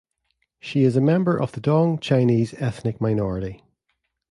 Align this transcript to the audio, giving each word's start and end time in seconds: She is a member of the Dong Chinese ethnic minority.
She 0.59 0.81
is 0.81 0.95
a 0.95 0.99
member 0.99 1.39
of 1.39 1.51
the 1.51 1.61
Dong 1.61 1.99
Chinese 1.99 2.55
ethnic 2.55 2.99
minority. 2.99 3.63